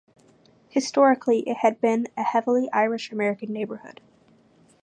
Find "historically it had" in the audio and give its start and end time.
0.69-1.79